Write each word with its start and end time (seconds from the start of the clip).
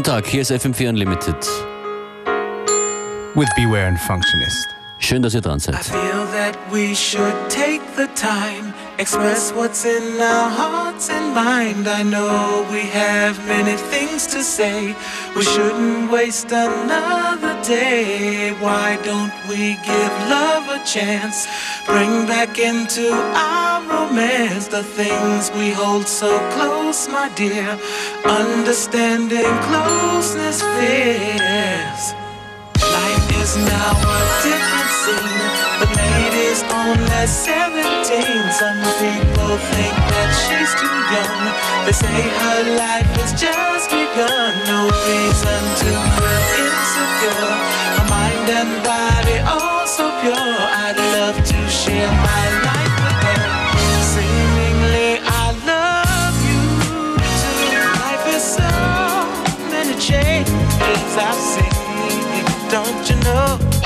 Guten 0.00 0.12
Tag, 0.12 0.26
hier 0.26 0.40
ist 0.40 0.50
FM4 0.50 0.88
Unlimited. 0.88 1.36
With 3.34 3.50
Beware 3.54 3.86
and 3.86 3.98
Functionist. 3.98 4.66
Schön, 4.98 5.20
dass 5.20 5.34
ihr 5.34 5.42
dran 5.42 5.58
seid. 5.58 5.74
I 5.74 5.82
feel 5.82 6.26
that 6.32 6.56
we 6.72 6.94
should 6.94 7.34
take 7.50 7.82
the 7.96 8.06
time, 8.14 8.72
express 8.96 9.52
what's 9.54 9.84
in 9.84 10.18
our 10.18 10.48
hearts 10.48 11.10
and 11.10 11.34
mind. 11.34 11.86
I 11.86 12.02
know 12.02 12.64
we 12.72 12.80
have 12.80 13.38
many 13.46 13.76
things 13.90 14.26
to 14.28 14.42
say. 14.42 14.94
We 15.36 15.42
shouldn't 15.42 16.10
waste 16.10 16.50
another 16.50 17.29
day. 17.70 18.50
Why 18.64 18.98
don't 19.04 19.32
we 19.48 19.76
give 19.90 20.14
love 20.36 20.64
a 20.68 20.80
chance? 20.84 21.46
Bring 21.86 22.26
back 22.26 22.58
into 22.58 23.06
our 23.12 23.78
romance 23.92 24.66
the 24.66 24.82
things 24.82 25.50
we 25.52 25.70
hold 25.70 26.06
so 26.08 26.30
close, 26.54 27.08
my 27.08 27.28
dear. 27.36 27.78
Understanding 28.24 29.52
closeness 29.68 30.58
fears. 30.74 32.02
Life 32.98 33.26
is 33.42 33.56
now 33.56 33.92
a 34.16 34.20
different. 34.42 34.89
The 35.80 35.88
lady's 35.96 36.60
only 36.76 37.24
17. 37.24 38.04
Some 38.52 38.80
people 39.00 39.56
think 39.72 39.96
that 40.12 40.28
she's 40.44 40.72
too 40.76 40.96
young. 41.08 41.40
They 41.88 41.96
say 41.96 42.20
her 42.20 42.60
life 42.76 43.08
has 43.16 43.32
just 43.32 43.88
begun. 43.88 44.60
No 44.68 44.92
reason 45.08 45.62
to 45.80 45.90
feel 46.20 46.44
insecure. 46.60 47.48
Her 47.96 48.06
mind 48.12 48.44
and 48.60 48.72
body 48.84 49.40
all 49.48 49.86
so 49.88 50.12
pure. 50.20 50.36
I'd 50.36 51.00
love 51.16 51.40
to 51.40 51.58
share 51.72 52.12
my 52.12 52.44
life 52.68 52.96
with 53.00 53.24
her. 53.24 53.48
Seemingly, 54.12 55.16
I 55.24 55.56
love 55.64 56.36
you 56.44 56.60
too. 57.40 57.80
Life 58.04 58.26
is 58.36 58.44
so 58.44 58.68
many 59.72 59.96
changes 59.96 61.16
I've 61.16 61.40
seen. 61.40 61.72
Don't 62.68 63.00
you 63.08 63.16
know? 63.24 63.79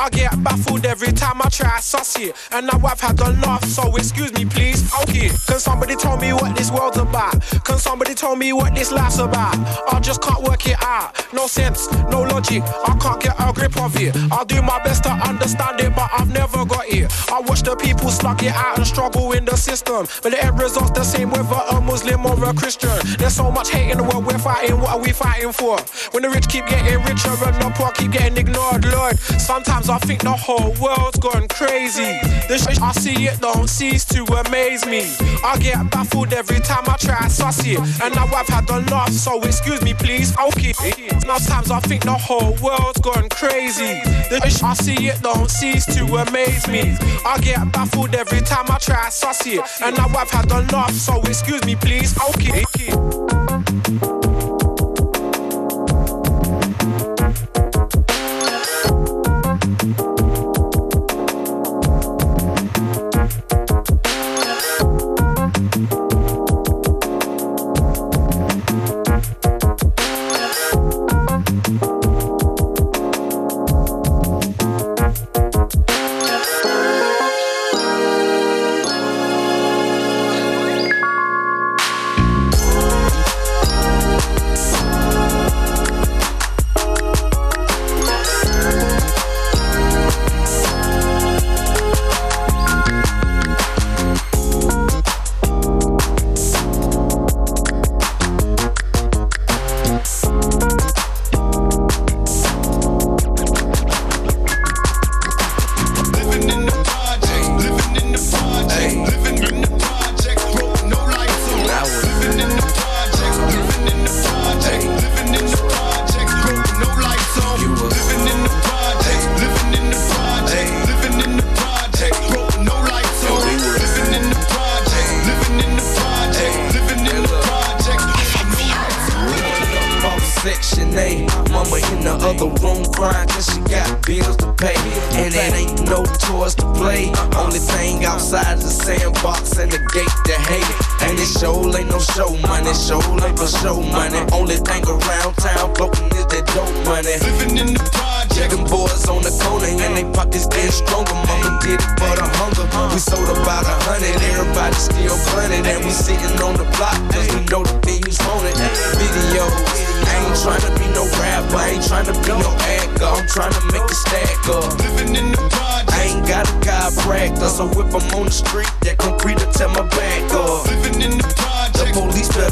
I 0.00 0.08
get 0.08 0.42
baffled 0.42 0.86
every 0.86 1.12
time 1.12 1.42
I 1.42 1.50
try 1.50 1.76
to 1.76 1.82
suss 1.82 2.18
it. 2.18 2.34
And 2.52 2.66
now 2.66 2.80
I've 2.82 2.98
had 2.98 3.20
enough, 3.20 3.62
so 3.66 3.94
excuse 3.96 4.32
me 4.32 4.46
please. 4.46 4.90
Okay, 5.02 5.28
can 5.46 5.60
somebody 5.60 5.94
tell 5.94 6.16
me 6.16 6.32
what 6.32 6.56
this 6.56 6.70
world's 6.70 6.96
about? 6.96 7.34
Can 7.70 7.78
somebody 7.78 8.14
tell 8.16 8.34
me 8.34 8.52
what 8.52 8.74
this 8.74 8.90
life's 8.90 9.20
about? 9.20 9.54
I 9.92 10.00
just 10.00 10.20
can't 10.20 10.42
work 10.42 10.66
it 10.66 10.76
out. 10.82 11.14
No 11.32 11.46
sense, 11.46 11.88
no 12.10 12.22
logic. 12.22 12.64
I 12.64 12.98
can't 13.00 13.22
get 13.22 13.36
a 13.38 13.52
grip 13.52 13.80
of 13.80 13.94
it. 13.96 14.16
I'll 14.32 14.44
do 14.44 14.60
my 14.60 14.82
best 14.82 15.04
to 15.04 15.10
understand 15.10 15.78
it, 15.78 15.94
but 15.94 16.10
I've 16.12 16.32
never 16.32 16.64
got 16.64 16.88
it. 16.88 17.12
I 17.30 17.38
watch 17.38 17.62
the 17.62 17.76
people 17.76 18.10
slug 18.10 18.42
it 18.42 18.52
out 18.52 18.76
and 18.78 18.84
struggle 18.84 19.30
in 19.30 19.44
the 19.44 19.54
system. 19.54 20.08
But 20.20 20.32
the 20.32 20.44
end 20.44 20.58
result's 20.58 20.90
the 20.90 21.04
same 21.04 21.30
whether 21.30 21.60
a 21.70 21.80
Muslim 21.80 22.26
or 22.26 22.44
a 22.44 22.52
Christian. 22.52 22.90
There's 23.18 23.36
so 23.36 23.52
much 23.52 23.70
hate 23.70 23.92
in 23.92 23.98
the 23.98 24.02
world, 24.02 24.26
we're 24.26 24.38
fighting. 24.38 24.80
What 24.80 24.90
are 24.90 24.98
we 24.98 25.12
fighting 25.12 25.52
for? 25.52 25.78
When 26.10 26.24
the 26.24 26.30
rich 26.30 26.48
keep 26.48 26.66
getting 26.66 27.00
richer 27.04 27.30
and 27.30 27.54
the 27.62 27.72
poor 27.76 27.92
keep 27.92 28.10
getting 28.10 28.36
ignored, 28.36 28.84
Lord. 28.86 29.16
Sometimes 29.38 29.88
I 29.88 29.98
think 29.98 30.22
the 30.22 30.32
whole 30.32 30.74
world's 30.82 31.20
gone 31.20 31.46
crazy. 31.46 32.18
The 32.48 32.58
shit 32.58 32.82
I 32.82 32.90
see 32.92 33.26
it 33.28 33.40
don't 33.40 33.70
cease 33.70 34.04
to 34.06 34.24
amaze 34.24 34.84
me. 34.86 35.06
I 35.44 35.56
get 35.60 35.88
baffled 35.92 36.32
every 36.32 36.58
time 36.58 36.82
I 36.88 36.96
try 36.96 37.28
to 37.28 37.52
it. 37.64 37.78
And 38.02 38.14
now 38.14 38.26
I've 38.26 38.48
had 38.48 38.68
enough, 38.70 39.10
so 39.10 39.40
excuse 39.42 39.82
me, 39.82 39.94
please. 39.94 40.36
Okay. 40.38 40.72
Sometimes 41.20 41.70
I 41.70 41.80
think 41.80 42.04
the 42.04 42.12
whole 42.12 42.56
world's 42.62 43.00
gone 43.00 43.28
crazy. 43.28 44.00
The 44.30 44.40
I 44.62 44.74
see 44.74 45.08
it 45.08 45.22
don't 45.22 45.50
cease 45.50 45.86
to 45.96 46.04
amaze 46.04 46.66
me. 46.68 46.96
I 47.24 47.38
get 47.40 47.72
baffled 47.72 48.14
every 48.14 48.40
time 48.40 48.66
I 48.68 48.78
try 48.78 49.08
to 49.08 49.34
it. 49.46 49.60
And 49.82 49.96
now 49.96 50.08
I've 50.08 50.30
had 50.30 50.50
enough, 50.50 50.92
so 50.92 51.20
excuse 51.22 51.64
me, 51.64 51.76
please. 51.76 52.16
Okay. 52.30 53.49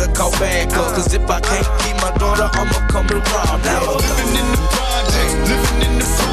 Better 0.09 0.21
call 0.21 0.31
back 0.33 0.69
up, 0.73 0.93
uh. 0.93 0.95
cause 0.95 1.15
if 1.15 1.31
I 1.31 1.41
can't 1.41 1.67
keep 1.81 1.97
my 1.97 2.17
daughter, 2.19 2.49
I'ma 2.53 2.87
come 2.89 3.09
and 3.09 3.27
rob 3.33 3.65
now. 3.65 3.97
living 3.97 4.37
in 4.37 4.51
the 4.53 4.69
project, 4.71 5.49
living 5.49 5.93
in 5.93 5.99
the 5.99 6.28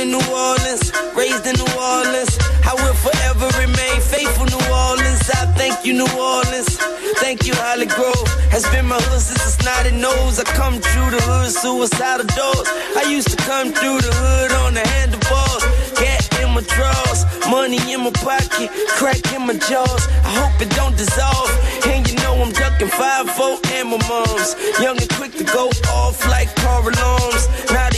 in 0.00 0.08
New 0.08 0.26
Orleans, 0.32 0.92
raised 1.14 1.44
in 1.46 1.56
New 1.60 1.72
Orleans. 1.76 2.32
I 2.64 2.72
will 2.80 2.96
forever 2.96 3.46
remain 3.60 4.00
faithful, 4.00 4.46
New 4.48 4.64
Orleans. 4.72 5.28
I 5.28 5.44
thank 5.60 5.84
you, 5.84 5.92
New 5.92 6.08
Orleans. 6.16 6.80
Thank 7.20 7.46
you, 7.46 7.52
Holly 7.54 7.86
Grove. 7.86 8.28
Has 8.48 8.64
been 8.72 8.86
my 8.86 8.96
hood 8.96 9.20
since 9.20 9.44
a 9.44 9.52
snotty 9.60 9.92
nose. 9.92 10.40
I 10.40 10.44
come 10.56 10.80
through 10.80 11.10
the 11.12 11.20
hood, 11.28 11.52
suicidal 11.52 12.26
doors. 12.32 12.68
I 12.96 13.04
used 13.12 13.28
to 13.28 13.36
come 13.44 13.72
through 13.76 14.00
the 14.00 14.12
hood 14.24 14.52
on 14.64 14.72
the 14.72 14.84
handlebars. 14.88 15.64
Gat 16.00 16.24
in 16.40 16.48
my 16.56 16.64
drawers, 16.64 17.20
money 17.52 17.80
in 17.92 18.00
my 18.00 18.12
pocket, 18.24 18.72
crack 18.96 19.20
in 19.36 19.44
my 19.46 19.56
jaws. 19.68 20.08
I 20.24 20.30
hope 20.40 20.56
it 20.64 20.70
don't 20.80 20.96
dissolve. 20.96 21.52
And 21.84 22.08
you 22.08 22.16
know 22.24 22.40
I'm 22.40 22.52
ducking 22.52 22.88
five 22.88 23.28
four 23.36 23.60
and 23.76 23.90
my 23.92 24.00
mom's. 24.08 24.56
Young 24.80 24.96
and 24.96 25.10
quick 25.20 25.36
to 25.36 25.44
go 25.44 25.68
off 25.92 26.24
like 26.26 26.48
car 26.56 26.80
alarms. 26.80 27.44
Now 27.68 27.89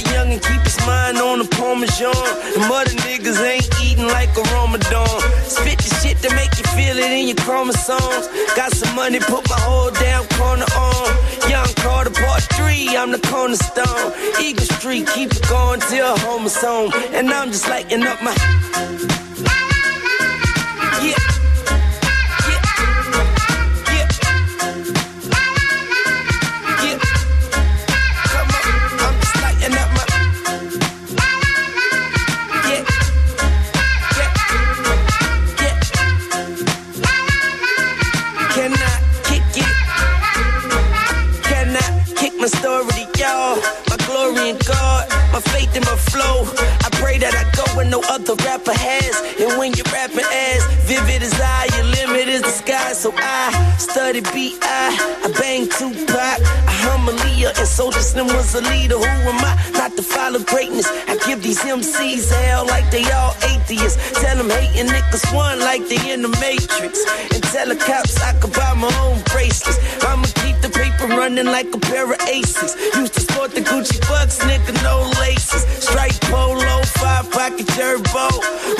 mind 0.86 1.18
on 1.18 1.38
the 1.38 1.48
parmesan. 1.56 2.12
The 2.54 2.64
mother 2.68 2.94
niggas 3.06 3.40
ain't 3.42 3.68
eating 3.82 4.06
like 4.06 4.30
a 4.36 4.42
Ramadan. 4.54 5.20
Spit 5.44 5.78
the 5.78 5.90
shit 6.00 6.18
to 6.22 6.34
make 6.34 6.52
you 6.58 6.64
feel 6.76 6.96
it 6.96 7.10
in 7.10 7.26
your 7.28 7.36
chromosomes. 7.36 8.28
Got 8.56 8.72
some 8.72 8.94
money, 8.94 9.20
put 9.20 9.48
my 9.48 9.60
whole 9.60 9.90
damn 9.90 10.26
corner 10.38 10.66
on. 10.76 11.08
Young 11.48 11.72
Carter 11.82 12.10
part 12.10 12.42
three, 12.56 12.96
I'm 12.96 13.10
the 13.10 13.20
cornerstone. 13.30 14.12
Eagle 14.40 14.66
Street, 14.76 15.06
keep 15.14 15.30
it 15.32 15.48
going 15.48 15.80
till 15.80 16.16
home 16.18 16.46
is 16.46 16.56
home. 16.56 16.92
And 17.12 17.30
I'm 17.30 17.50
just 17.50 17.68
lighting 17.68 18.02
up 18.04 18.22
my. 18.22 19.71
my 42.42 42.48
story 42.48 43.06
to 43.06 43.20
y'all. 43.22 43.54
My 43.88 43.96
glory 44.04 44.50
in 44.50 44.58
God, 44.66 45.08
my 45.32 45.38
faith 45.54 45.76
in 45.76 45.82
my 45.86 45.94
flow. 45.94 46.42
I 46.82 46.88
pray 46.98 47.16
that 47.18 47.38
I 47.38 47.46
go 47.54 47.62
where 47.76 47.86
no 47.86 48.02
other 48.10 48.34
rapper 48.42 48.74
has. 48.74 49.14
And 49.38 49.60
when 49.60 49.72
you're 49.74 49.86
rapping 49.94 50.26
as 50.26 50.66
vivid 50.82 51.22
as 51.22 51.38
I, 51.38 51.70
your 51.76 51.86
limit 51.86 52.26
is 52.26 52.42
the 52.42 52.50
sky. 52.50 52.94
So 52.94 53.14
I 53.14 53.76
study 53.78 54.22
BI, 54.22 54.58
I 54.58 55.30
bang 55.38 55.68
Tupac 55.70 56.41
leader, 57.42 57.58
and 57.58 57.68
soldiers, 57.68 58.12
them 58.14 58.26
was 58.26 58.54
a 58.54 58.60
leader. 58.60 58.96
Who 58.96 59.04
am 59.04 59.44
I 59.44 59.70
not 59.72 59.96
to 59.96 60.02
follow 60.02 60.40
greatness? 60.40 60.86
I 61.08 61.16
give 61.26 61.42
these 61.42 61.60
MCs 61.60 62.30
hell 62.30 62.66
like 62.66 62.90
they 62.90 63.04
all 63.10 63.34
atheists. 63.42 64.20
Tell 64.20 64.36
them 64.36 64.50
hating 64.50 64.86
niggas 64.86 65.34
one 65.34 65.58
like 65.60 65.86
they 65.88 66.12
in 66.12 66.22
the 66.22 66.28
Matrix. 66.40 67.04
And 67.32 67.42
tell 67.42 67.68
the 67.68 67.76
cops 67.76 68.20
I 68.20 68.32
could 68.40 68.52
buy 68.52 68.74
my 68.74 68.92
own 69.04 69.20
bracelets. 69.32 69.78
I'ma 70.04 70.26
keep 70.42 70.60
the 70.60 70.70
paper 70.70 71.06
running 71.08 71.46
like 71.46 71.74
a 71.74 71.78
pair 71.78 72.10
of 72.12 72.20
aces. 72.28 72.76
Used 72.96 73.14
to 73.14 73.20
sport 73.20 73.52
the 73.52 73.60
Gucci 73.60 74.00
bucks, 74.08 74.38
nigga, 74.40 74.74
no 74.82 75.10
laces. 75.20 75.62
Strike 75.82 76.20
polo, 76.30 76.82
five 77.00 77.30
pocket 77.30 77.66
turbo. 77.68 78.28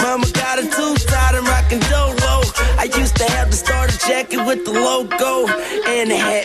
Mama 0.03 0.27
got 0.33 0.59
a 0.59 0.63
two 0.63 0.95
tied 1.07 1.35
and 1.35 1.47
rockin' 1.47 1.81
dolo. 1.91 2.43
I 2.79 2.91
used 2.97 3.17
to 3.17 3.25
have 3.25 3.51
the 3.51 3.57
starter 3.57 3.97
jacket 3.99 4.45
with 4.47 4.65
the 4.65 4.73
logo 4.73 5.47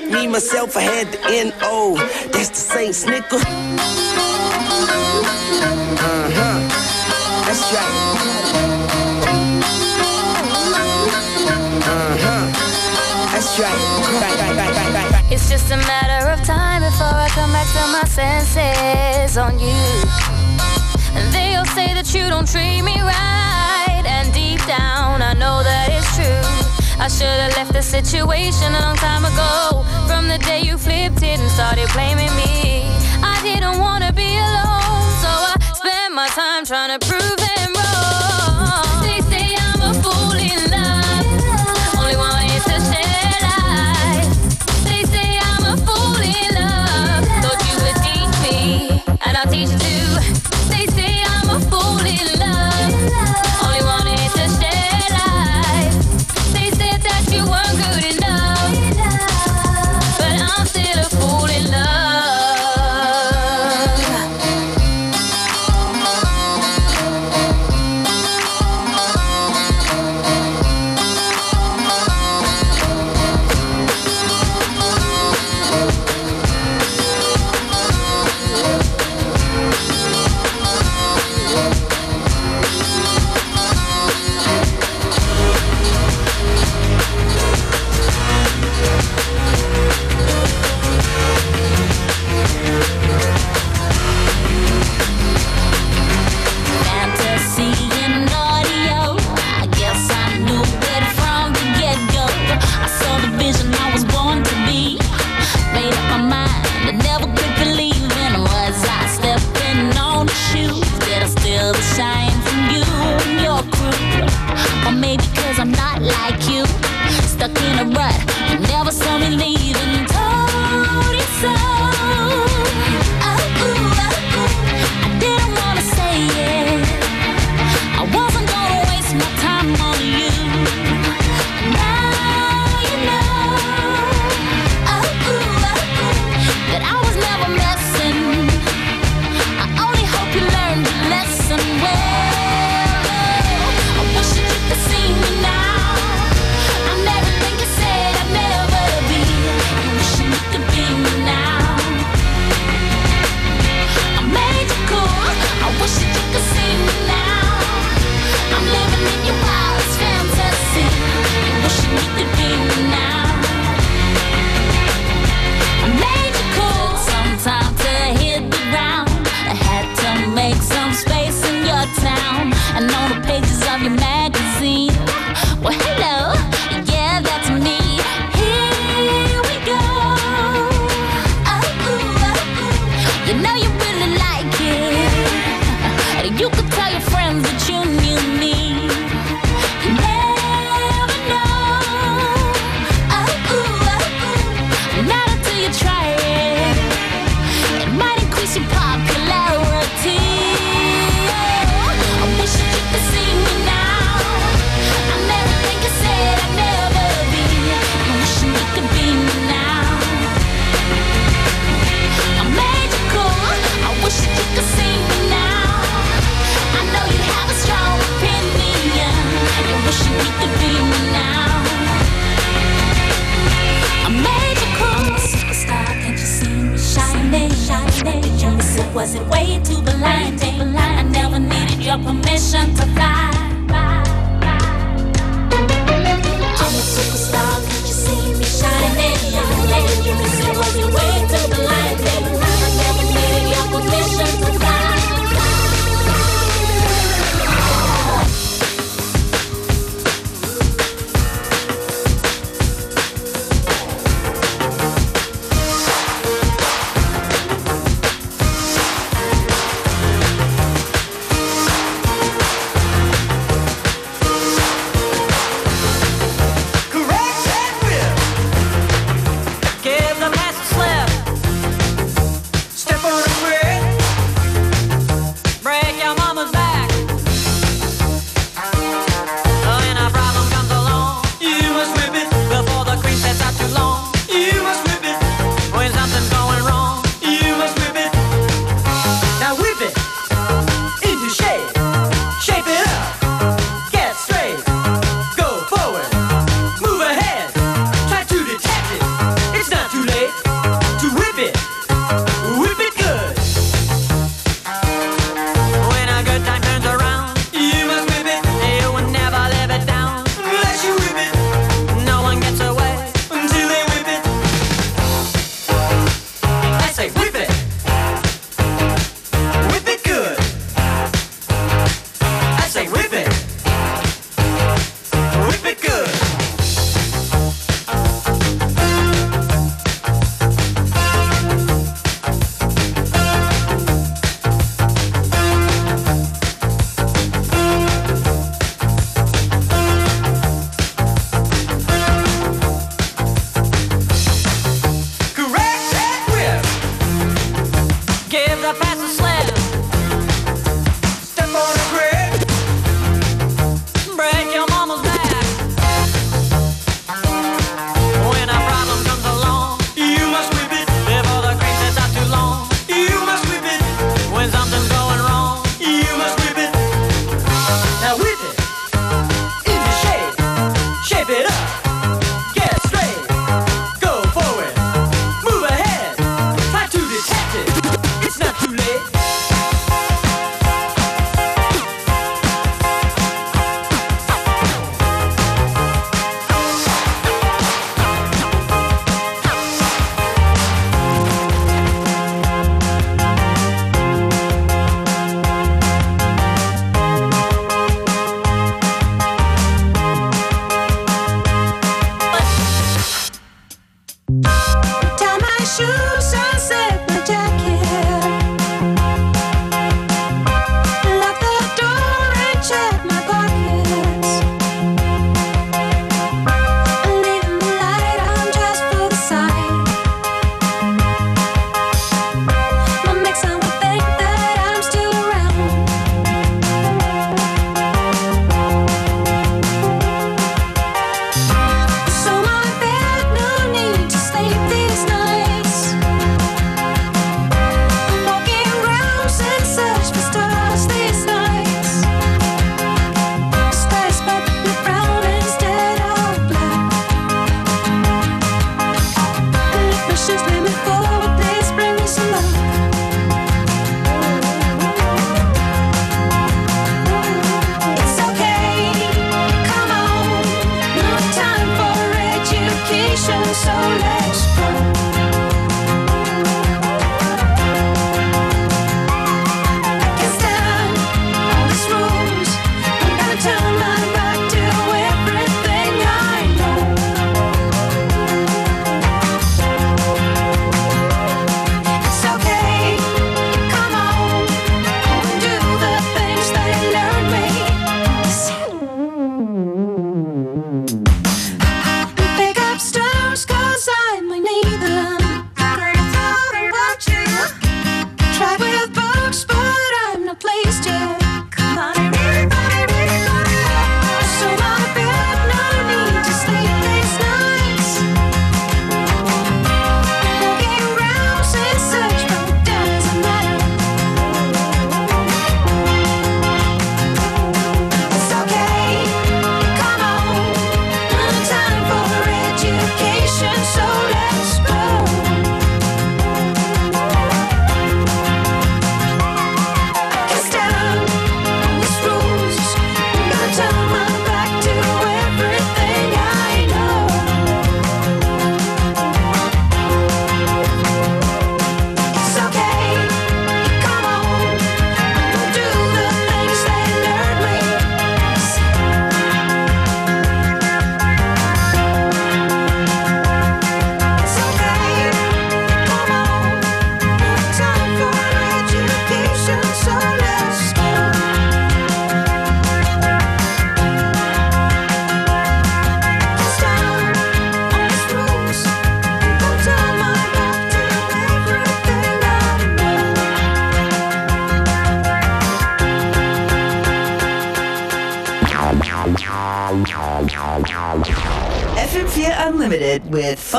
me, 0.06 0.27
myself, 0.27 0.75
I 0.77 0.82
had 0.82 1.12
the 1.12 1.20
N.O. 1.25 1.96
That's 2.32 2.50
the 2.50 2.56
same 2.56 2.94
snicker. 2.94 3.38
Uh-huh. 3.38 3.70
That's 7.46 7.72
right. 7.74 7.94
Uh-huh. 11.88 12.46
That's 13.32 13.60
right. 13.60 13.98
It's 15.32 15.50
just 15.50 15.72
a 15.72 15.77
matter 15.77 16.30
of 16.30 16.42
time 16.46 16.82
before 16.84 17.08
I 17.08 17.27
come 17.30 17.51
back 17.51 17.68
to 17.74 17.88
my 17.92 18.04
senses 18.06 19.38
on 19.38 19.60
you. 19.60 19.68
And 21.16 21.34
they'll 21.34 21.66
say 21.66 21.94
that 21.94 22.13
you 22.13 22.30
don't 22.30 22.48
treat 22.48 22.82
me 22.82 23.01
right. 23.01 24.04
And 24.06 24.34
deep 24.34 24.66
down, 24.66 25.22
I 25.22 25.34
know 25.34 25.63
that 25.63 25.89
it's 25.92 26.16
true. 26.16 26.67
I 27.00 27.08
should've 27.10 27.56
left 27.56 27.74
the 27.74 27.82
situation 27.82 28.74
a 28.74 28.82
long 28.82 28.96
time 28.96 29.24
ago. 29.24 29.86
From 30.08 30.27
the 30.27 30.39
day 30.39 30.62
you 30.62 30.77
flipped 30.77 31.22
it 31.22 31.39
and 31.39 31.51
started 31.51 31.88
blaming 31.94 32.34
me, 32.36 32.84
I 33.22 33.39
didn't 33.44 33.80
wanna 33.80 34.12
be 34.12 34.36
alone, 34.38 35.10
so 35.22 35.30
I 35.30 35.56
spent 35.74 36.13
my 36.16 36.27
time 36.30 36.66
trying 36.66 37.00
to 37.00 37.06
prove 37.08 37.38
them 37.38 37.74
wrong. 37.75 38.97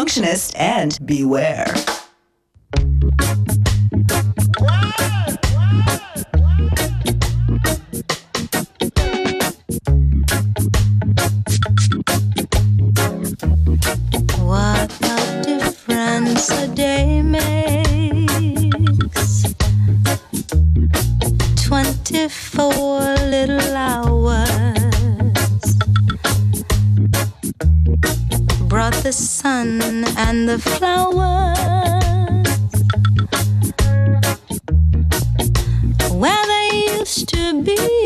Functionist 0.08 0.54
and 0.56 0.98
Beware. 1.04 1.47
Be 37.64 37.97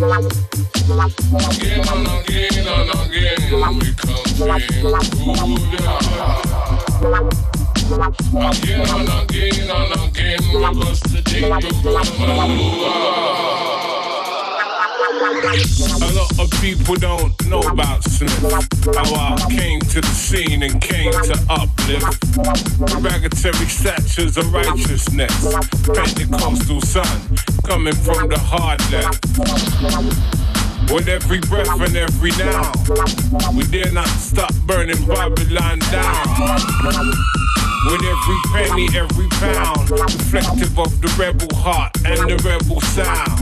Again 0.00 0.16
and 0.16 1.92
again 2.08 2.64
and 2.66 2.88
again 2.88 3.36
we 3.78 3.92
come. 3.92 4.16
Again 4.40 4.86
and 8.80 9.08
again 9.20 9.70
and 9.70 9.92
again 10.00 10.40
we 10.40 10.56
the. 10.56 11.20
A 16.00 16.12
lot 16.14 16.38
of 16.38 16.50
people 16.62 16.94
don't 16.94 17.46
know 17.46 17.60
about 17.60 18.02
Sniff. 18.04 18.40
How 18.40 19.14
I 19.14 19.36
came 19.50 19.80
to 19.80 20.00
the 20.00 20.06
scene 20.06 20.62
and 20.62 20.80
came 20.80 21.12
to 21.12 21.38
uplift. 21.50 22.24
raggedy 23.02 23.36
statues 23.66 24.38
of 24.38 24.50
righteousness. 24.50 25.54
Pentecostal 25.84 26.80
sun 26.80 27.36
coming 27.66 27.94
from 27.94 28.28
the 28.28 28.36
left. 28.90 29.20
With 30.92 31.08
every 31.08 31.40
breath 31.40 31.68
and 31.80 31.96
every 31.96 32.30
now, 32.32 32.72
we 33.54 33.64
dare 33.64 33.92
not 33.92 34.08
stop 34.08 34.52
burning 34.66 35.04
Babylon 35.06 35.78
down. 35.90 36.26
With 37.86 38.02
every 38.02 38.38
penny, 38.52 38.88
every 38.94 39.28
pound, 39.28 39.90
reflective 39.90 40.78
of 40.78 41.00
the 41.00 41.14
rebel 41.18 41.54
heart 41.56 41.96
and 42.04 42.18
the 42.28 42.36
rebel 42.44 42.80
sound. 42.80 43.40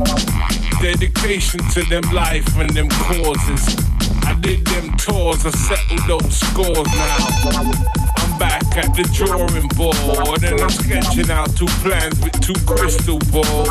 Dedication 0.81 1.61
to 1.71 1.83
them 1.89 2.03
life 2.13 2.47
and 2.57 2.71
them 2.71 2.89
causes. 2.89 3.77
I 4.25 4.35
did 4.41 4.67
them 4.67 4.97
tours, 4.97 5.45
I 5.45 5.51
settled 5.51 6.21
those 6.21 6.37
scores 6.39 6.87
now. 6.87 8.08
Back 8.39 8.63
at 8.77 8.95
the 8.95 9.03
drawing 9.13 9.67
board 9.75 10.45
and 10.45 10.61
I'm 10.61 10.71
sketching 10.71 11.31
out 11.31 11.57
two 11.57 11.67
plans 11.83 12.21
with 12.21 12.39
two 12.41 12.55
crystal 12.67 13.19
balls. 13.35 13.69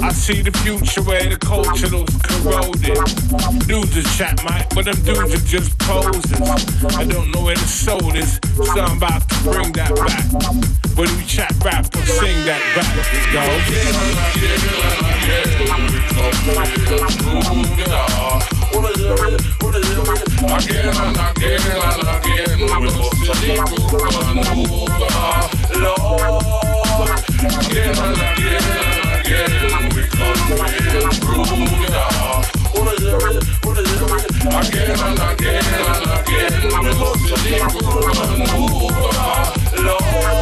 I 0.00 0.12
see 0.12 0.42
the 0.42 0.52
future 0.62 1.02
where 1.02 1.28
the 1.28 1.36
culture 1.36 1.88
looks 1.88 2.14
corroded. 2.22 2.94
Dudes 3.66 3.96
are 3.96 4.06
chat 4.16 4.38
mic, 4.44 4.70
but 4.74 4.84
them 4.84 4.94
dudes 5.02 5.34
are 5.34 5.46
just 5.46 5.76
poses. 5.80 6.40
I 6.96 7.04
don't 7.04 7.32
know 7.32 7.42
where 7.42 7.56
the 7.56 7.66
soul 7.66 8.14
is, 8.14 8.38
so 8.54 8.80
I'm 8.80 8.98
about 8.98 9.28
to 9.28 9.34
bring 9.42 9.72
that 9.72 9.90
back. 9.96 10.22
But 10.94 11.10
we 11.16 11.24
chat 11.24 11.52
rap 11.64 11.92
and 11.94 12.06
sing 12.06 12.44
that 12.46 12.62
back. 12.78 12.94
Again 20.44 20.84
and 20.84 21.16
again 21.16 21.60
and 21.72 22.04
again, 22.04 22.60
we 22.60 22.66
must 22.68 23.22
leave 23.40 23.64
Cuba, 23.64 23.98
Lord. 25.80 26.40
Again 27.40 27.96
and 27.98 28.18
again 28.20 28.66
and 28.70 29.08
again, 29.20 29.88
we 29.94 30.02
come 30.04 30.36
to 30.36 30.54
Cuba. 30.54 31.48
Again 34.60 35.00
and 35.00 35.18
again 35.18 35.64
and 35.74 36.06
again, 36.20 36.62
we 36.84 36.92
must 37.00 37.24
leave 37.44 37.68
Cuba, 37.72 38.12
Lord. 39.82 40.34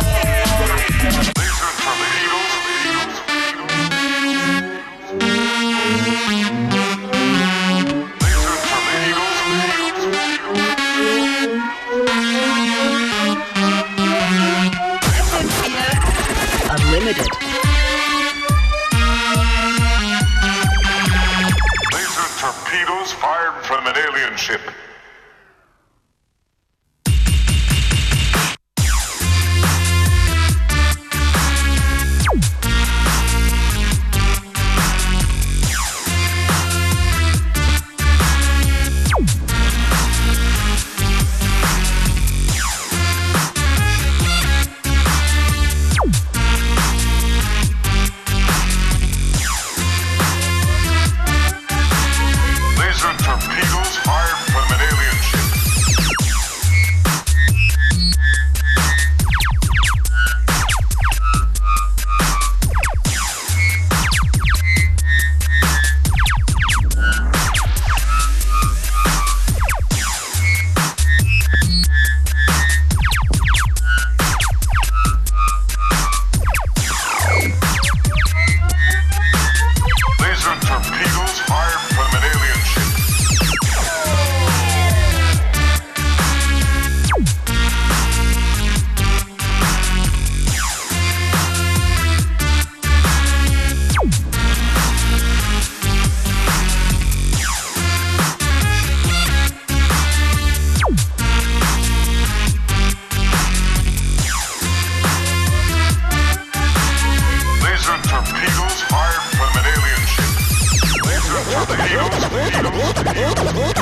Laser 112.95 113.53
Go 113.53 113.73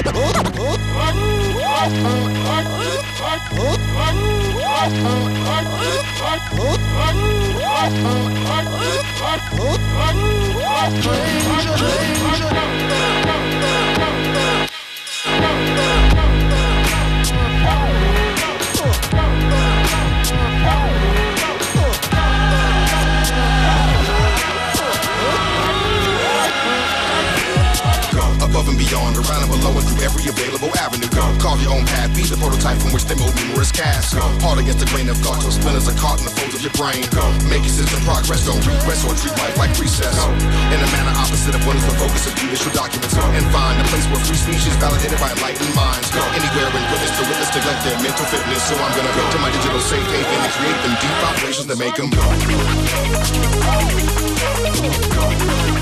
above 28.50 28.66
and 28.66 28.78
beyond, 28.78 29.14
around 29.14 29.46
and 29.46 29.52
below 29.54 29.70
and 29.78 29.86
through 29.86 30.02
every 30.02 30.26
available 30.26 30.74
avenue. 30.74 31.06
Go 31.14 31.22
carve 31.38 31.62
your 31.62 31.70
own 31.70 31.86
path, 31.86 32.10
be 32.10 32.26
the 32.26 32.34
prototype 32.34 32.82
from 32.82 32.90
which 32.90 33.06
they 33.06 33.14
mold 33.14 33.30
numerous 33.38 33.70
casts. 33.70 34.10
Go 34.12 34.26
hard 34.42 34.58
against 34.58 34.82
the 34.82 34.90
grain 34.90 35.06
of 35.06 35.16
thought 35.22 35.38
till 35.38 35.54
splinters 35.54 35.86
are 35.86 35.94
caught 35.94 36.18
in 36.18 36.26
the 36.26 36.34
folds 36.34 36.58
of 36.58 36.62
your 36.66 36.74
brain. 36.74 37.06
Go 37.14 37.22
make 37.46 37.62
consistent 37.62 38.02
progress, 38.02 38.42
don't 38.42 38.58
regress 38.66 39.06
or 39.06 39.14
treat 39.14 39.32
life 39.38 39.54
like 39.54 39.70
recess. 39.78 40.18
Go 40.18 40.26
in 40.74 40.78
a 40.82 40.88
manner 40.90 41.14
opposite 41.14 41.54
of 41.54 41.62
what 41.62 41.78
is 41.78 41.86
the 41.86 41.94
focus 41.94 42.26
of 42.26 42.34
judicial 42.34 42.74
documents. 42.74 43.14
Go 43.14 43.22
and 43.22 43.46
find 43.54 43.78
a 43.78 43.86
place 43.86 44.06
where 44.10 44.18
free 44.26 44.36
speech 44.36 44.66
is 44.66 44.74
validated 44.82 45.22
by 45.22 45.30
enlightened 45.30 45.70
minds. 45.78 46.10
Go 46.10 46.20
anywhere 46.34 46.66
and 46.74 46.84
witness 46.90 47.14
to 47.14 47.22
witness 47.30 47.54
neglect 47.54 47.80
their 47.86 47.98
mental 48.02 48.26
fitness. 48.26 48.66
So 48.66 48.74
I'm 48.74 48.92
gonna 48.98 49.14
go 49.14 49.22
to 49.30 49.38
my 49.38 49.54
digital 49.54 49.78
safe 49.78 50.02
haven 50.10 50.38
and 50.42 50.52
create 50.58 50.80
them 50.82 50.94
deep 50.98 51.18
operations 51.22 51.66
that 51.70 51.78
make 51.78 51.94
them 51.94 52.10
go. 52.10 52.26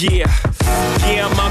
Yeah, 0.00 0.47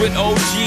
With 0.00 0.16
OG 0.16 0.65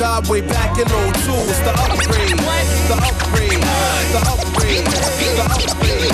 job 0.00 0.26
way 0.28 0.40
back 0.40 0.78
in 0.78 0.88
02. 0.88 0.96
It's 0.96 1.60
the 1.60 1.76
upgrade. 1.76 2.32
The 2.88 2.96
upgrade. 3.04 3.60
The 4.16 4.20
upgrade. 4.32 4.86
The 5.36 5.44
upgrade. 5.44 6.12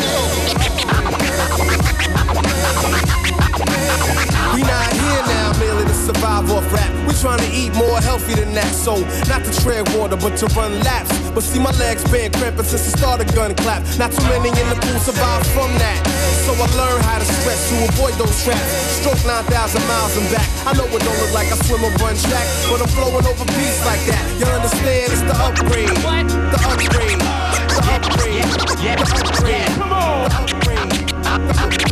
We 4.54 4.62
not 4.62 4.92
here 4.92 5.22
now 5.30 5.52
merely 5.60 5.84
to 5.84 5.94
survive 5.94 6.50
off 6.50 6.72
rap. 6.72 6.90
We 7.06 7.14
trying 7.14 7.38
to 7.38 7.50
eat 7.54 7.76
more 7.76 8.00
healthy 8.00 8.34
than 8.34 8.54
that. 8.54 8.74
So 8.74 8.96
not 9.28 9.44
to 9.44 9.52
tread 9.62 9.88
water, 9.94 10.16
but 10.16 10.36
to 10.38 10.46
run 10.58 10.80
laps. 10.80 11.16
But 11.30 11.44
see 11.44 11.60
my 11.60 11.70
legs 11.78 12.02
been 12.10 12.32
cramping 12.32 12.64
since 12.64 12.90
the 12.90 12.98
start 12.98 13.20
of 13.20 13.32
gun 13.36 13.54
clap. 13.54 13.84
Not 13.98 14.10
too 14.10 14.24
many 14.24 14.48
in 14.48 14.68
the 14.68 14.74
pool 14.82 14.98
survive 14.98 15.46
from 15.54 15.70
that. 15.78 16.15
So 16.46 16.54
I 16.54 16.66
learned 16.78 17.02
how 17.02 17.18
to 17.18 17.24
stress 17.24 17.58
to 17.70 17.76
avoid 17.90 18.14
those 18.22 18.44
traps. 18.44 18.70
Stroke 19.02 19.18
9,000 19.26 19.82
miles 19.88 20.16
and 20.16 20.30
back. 20.30 20.46
I 20.64 20.74
know 20.78 20.86
it 20.86 21.02
don't 21.02 21.18
look 21.18 21.34
like 21.34 21.50
I 21.50 21.56
swim 21.66 21.82
or 21.82 21.90
run 21.98 22.14
track, 22.14 22.46
but 22.70 22.80
I'm 22.80 22.86
flowing 22.94 23.26
over 23.26 23.44
beats 23.50 23.84
like 23.84 23.98
that. 24.06 24.22
You 24.38 24.46
understand? 24.46 25.10
It's 25.10 25.22
the 25.26 25.34
upgrade. 25.42 25.90
What? 26.06 26.28
The 26.30 26.58
upgrade. 26.70 27.18
The 27.18 27.82
upgrade. 27.90 28.46
The 28.46 28.94
upgrade. 28.94 29.66
Come 29.74 29.92
on. 29.92 30.30
The 30.30 30.36
upgrade. 30.38 31.08
The 31.50 31.62
upgrade. 31.66 31.85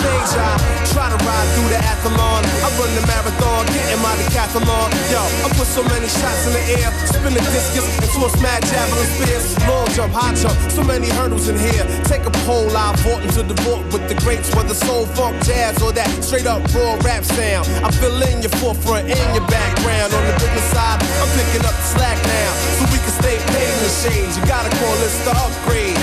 Stage, 0.00 0.32
I 0.40 0.56
try 0.92 1.06
to 1.12 1.18
ride 1.20 1.48
through 1.54 1.70
the 1.70 1.80
athlon. 1.80 2.42
I 2.64 2.68
run 2.80 2.90
the 2.96 3.04
marathon, 3.04 3.66
getting 3.76 4.00
my 4.00 4.16
decathlon. 4.16 4.88
Yo, 5.12 5.20
I 5.44 5.48
put 5.56 5.68
so 5.68 5.84
many 5.84 6.08
shots 6.08 6.48
in 6.48 6.52
the 6.56 6.64
air, 6.80 6.88
spin 7.06 7.36
the 7.36 7.44
discus 7.52 7.84
and 7.84 8.08
toss 8.16 8.34
mad 8.40 8.64
javelin 8.64 9.08
spears. 9.16 9.44
Long 9.68 9.86
jump, 9.92 10.12
high 10.16 10.34
jump, 10.34 10.56
so 10.72 10.82
many 10.82 11.08
hurdles 11.12 11.48
in 11.48 11.58
here. 11.58 11.84
Take 12.08 12.24
a 12.24 12.32
poll, 12.48 12.72
I 12.72 12.96
vault 13.04 13.22
into 13.22 13.42
the 13.44 13.56
vault 13.62 13.84
with 13.92 14.08
the 14.08 14.16
greats, 14.24 14.48
whether 14.56 14.74
soul, 14.74 15.04
funk, 15.16 15.36
jazz, 15.44 15.82
or 15.82 15.92
that 15.92 16.08
straight 16.24 16.46
up 16.46 16.64
raw 16.74 16.96
rap 17.04 17.24
sound. 17.24 17.68
I 17.84 17.90
fill 17.92 18.16
in 18.24 18.40
your 18.40 18.54
forefront 18.60 19.08
and 19.08 19.28
your 19.36 19.46
background. 19.48 20.12
On 20.16 20.24
the 20.24 20.34
business 20.40 20.68
side, 20.72 20.98
I'm 21.20 21.30
picking 21.36 21.64
up 21.64 21.76
the 21.76 21.86
slack 21.94 22.18
now, 22.24 22.50
so 22.80 22.82
we 22.88 22.98
can 22.98 23.14
stay 23.20 23.36
paid 23.52 23.68
in 23.68 23.80
the 23.84 23.92
shades. 24.02 24.32
You 24.36 24.42
gotta 24.48 24.72
call 24.80 24.94
this 25.04 25.14
the 25.24 25.34
upgrade, 25.36 25.98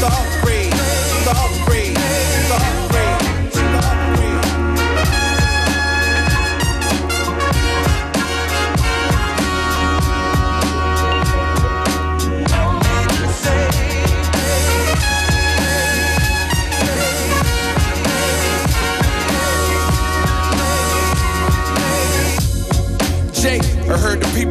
the 0.00 0.08
upgrade, 0.08 0.72
the 1.28 1.34
upgrade, 1.36 1.61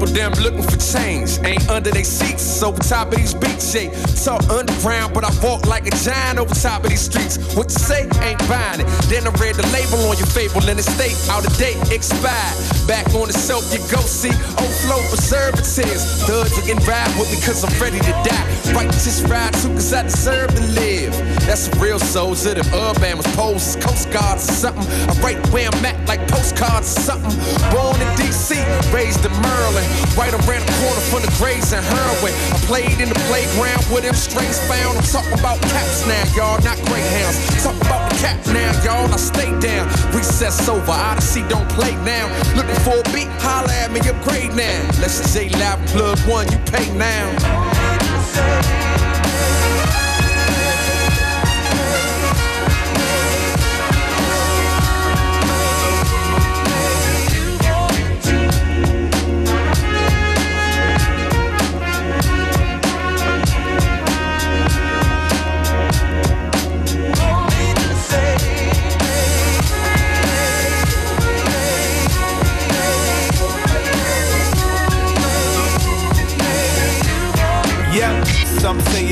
people 0.01 0.13
them 0.15 0.31
looking 0.43 0.63
for 0.63 0.77
change. 0.77 1.37
Ain't 1.45 1.69
under 1.69 1.91
their 1.91 2.03
seats, 2.03 2.63
over 2.63 2.81
top 2.81 3.09
of 3.09 3.17
these 3.17 3.33
beats. 3.33 3.73
Yeah, 3.73 3.91
so 4.05 4.37
underground, 4.49 5.13
but 5.13 5.23
I 5.23 5.31
walk 5.43 5.67
like 5.67 5.85
a 5.85 5.91
giant 5.91 6.39
over 6.39 6.53
top 6.55 6.83
of 6.83 6.89
these 6.89 7.01
streets. 7.01 7.37
What 7.55 7.69
you 7.69 7.77
say? 7.77 8.09
Ain't 8.21 8.39
buying 8.49 8.81
it. 8.81 8.87
Then 9.09 9.27
I 9.27 9.31
read 9.37 9.55
the 9.55 9.67
label 9.69 10.01
on 10.09 10.17
your 10.17 10.27
fable 10.27 10.61
and 10.67 10.79
it 10.79 10.83
state 10.83 11.17
out 11.29 11.45
of 11.45 11.55
date, 11.57 11.77
expired. 11.91 12.55
Back 12.87 13.13
on 13.13 13.27
the 13.27 13.37
shelf, 13.37 13.69
you 13.73 13.79
go 13.93 14.01
see 14.01 14.33
old 14.57 14.73
flow 14.81 15.01
preservatives. 15.09 16.25
Thugs 16.25 16.57
are 16.57 16.65
getting 16.65 16.83
ride 16.85 17.11
with 17.19 17.29
me 17.29 17.37
cause 17.45 17.63
I'm 17.63 17.73
ready 17.79 17.99
to 17.99 18.13
die. 18.25 18.47
Righteous 18.73 19.21
ride 19.29 19.53
too 19.61 19.73
cause 19.73 19.93
I 19.93 20.03
deserve 20.03 20.49
to 20.55 20.63
live. 20.73 21.13
That's 21.45 21.67
the 21.67 21.77
real 21.79 22.01
of 22.01 22.43
them 22.43 22.65
urban 22.73 23.23
poses, 23.37 23.75
coast 23.83 24.09
guards 24.11 24.49
or 24.49 24.53
something. 24.53 24.87
I 25.09 25.13
write 25.21 25.39
where 25.51 25.69
I'm 25.69 25.85
at 25.85 26.07
like 26.07 26.27
postcards 26.27 26.97
or 26.97 27.01
something. 27.01 27.35
Born 27.69 28.01
in 28.01 28.09
DC, 28.17 28.57
raised 28.93 29.25
in 29.25 29.31
Maryland. 29.41 29.90
Right 30.17 30.33
around 30.33 30.63
the 30.65 30.73
corner 30.79 31.03
from 31.11 31.21
the 31.21 31.31
graves 31.39 31.73
and 31.73 31.85
heroin. 31.85 32.33
I 32.51 32.57
played 32.67 32.99
in 32.99 33.09
the 33.09 33.19
playground 33.27 33.83
with 33.91 34.03
them 34.03 34.15
strings 34.15 34.59
found. 34.67 34.97
I'm 34.97 35.07
talking 35.07 35.39
about 35.39 35.61
caps 35.71 36.05
now, 36.07 36.23
y'all, 36.35 36.59
not 36.63 36.77
greyhounds. 36.87 37.37
Talk 37.63 37.75
about 37.81 38.11
the 38.11 38.17
cap 38.17 38.39
now, 38.51 38.71
y'all. 38.83 39.11
I 39.11 39.17
stay 39.17 39.51
down. 39.59 39.87
Recess 40.13 40.67
over, 40.67 40.91
Odyssey 40.91 41.43
don't 41.47 41.67
play 41.69 41.95
now. 42.03 42.27
Looking 42.55 42.79
for 42.83 42.99
a 42.99 43.03
beat, 43.13 43.29
holla 43.41 43.71
at 43.71 43.91
me, 43.91 43.99
upgrade 44.07 44.55
now. 44.55 44.79
Let's 44.99 45.33
J 45.33 45.49
Live 45.49 45.79
plug 45.87 46.19
one, 46.27 46.49
you 46.51 46.57
pay 46.71 46.91
now. 46.97 49.10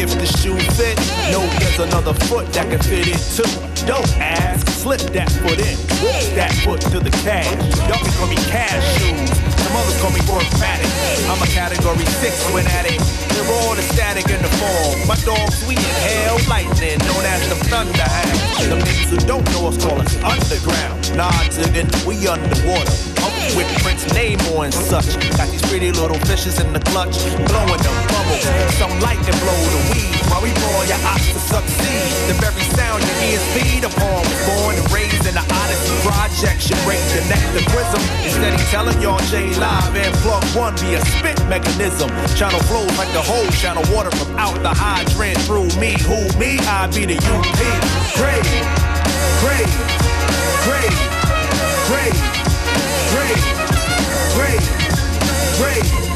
If 0.01 0.15
the 0.15 0.25
shoe 0.39 0.55
fit, 0.79 0.95
no, 1.31 1.43
there's 1.59 1.79
another 1.79 2.13
foot 2.27 2.47
that 2.53 2.71
can 2.71 2.79
fit 2.79 3.07
it 3.07 3.19
too. 3.35 3.43
Don't 3.83 4.07
ask, 4.15 4.63
slip 4.79 5.01
that 5.11 5.27
foot 5.43 5.59
in, 5.59 5.75
walk 5.99 6.23
that 6.39 6.53
foot 6.63 6.79
to 6.93 6.99
the 6.99 7.11
cash. 7.19 7.51
Y'all 7.87 7.99
can 7.99 8.13
call 8.15 8.27
me 8.31 8.39
cash 8.47 8.79
shoes, 8.95 9.27
some 9.59 9.75
others 9.75 9.99
call 9.99 10.11
me 10.15 10.23
orphatic. 10.31 10.87
I'm 11.27 11.41
a 11.43 11.49
category 11.51 12.05
six 12.23 12.39
when 12.55 12.65
at 12.67 12.87
it. 12.87 13.01
They're 13.35 13.51
all 13.59 13.75
the 13.75 13.83
static 13.91 14.31
in 14.31 14.39
the 14.39 14.51
fall. 14.55 14.95
My 15.03 15.19
dog 15.27 15.51
sweet 15.51 15.83
hell 16.07 16.39
lightning, 16.47 16.99
known 17.03 17.23
as 17.27 17.43
the 17.51 17.59
thunderhound. 17.67 18.39
The 18.71 18.79
niggas 18.79 19.11
who 19.11 19.19
don't 19.27 19.45
know 19.51 19.67
us 19.67 19.77
call 19.83 19.99
us 19.99 20.15
underground. 20.23 21.11
Nah, 21.15 21.35
diggin', 21.51 21.91
we 22.07 22.15
underwater. 22.27 23.18
With 23.57 23.67
Prince 23.81 24.05
Namor 24.13 24.65
and 24.65 24.73
such. 24.73 25.17
Got 25.37 25.49
these 25.49 25.61
pretty 25.63 25.91
little 25.91 26.19
fishes 26.29 26.59
in 26.59 26.71
the 26.73 26.79
clutch, 26.79 27.17
blowing 27.49 27.81
them 27.81 27.97
bubbles. 28.13 28.45
Some 28.77 28.93
light 29.01 29.19
and 29.25 29.37
blow 29.41 29.61
the 29.73 29.81
weed 29.89 30.21
while 30.29 30.41
we 30.41 30.53
pour 30.53 30.85
your 30.85 31.01
ox 31.09 31.33
to 31.33 31.39
succeed. 31.39 32.13
The 32.29 32.37
very 32.37 32.61
sound 32.77 33.01
your 33.01 33.17
ears 33.25 33.45
feed 33.57 33.83
upon 33.83 34.21
born 34.45 34.77
and 34.77 34.85
raised 34.93 35.25
in 35.25 35.33
the 35.33 35.41
Odyssey 35.41 35.97
project. 36.05 36.61
Should 36.61 36.77
break 36.85 37.01
the 37.17 37.25
neck 37.25 37.41
the 37.57 37.65
prism. 37.73 38.01
Instead, 38.21 38.53
he 38.53 38.65
telling 38.69 39.01
y'all 39.01 39.19
J 39.33 39.49
Live 39.57 39.95
and 39.97 40.13
plug 40.21 40.45
one 40.53 40.75
be 40.77 40.93
a 40.93 41.01
spit 41.17 41.39
mechanism. 41.49 42.09
Channel 42.37 42.61
flows 42.69 42.93
like 42.97 43.11
the 43.17 43.21
whole 43.21 43.49
channel 43.57 43.83
water 43.89 44.11
from 44.15 44.29
out 44.37 44.61
the 44.61 44.69
hydrant 44.69 45.39
through 45.49 45.73
me. 45.81 45.97
Who 46.05 46.21
me? 46.37 46.61
I 46.69 46.85
be 46.93 47.05
the 47.09 47.17
UP. 47.17 47.49
Great, 48.13 48.45
great, 49.41 49.69
great, 50.63 50.93
great, 51.89 52.38
great, 53.29 54.63
great, 55.57 55.83
great. 55.83 56.08